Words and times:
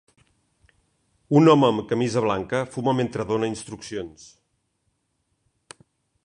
Un 1.39 1.51
home 1.51 1.67
amb 1.67 1.83
camisa 1.91 2.23
blanca 2.27 2.63
fuma 2.77 2.95
mentre 3.01 3.27
dóna 3.33 3.51
instruccions. 3.53 4.27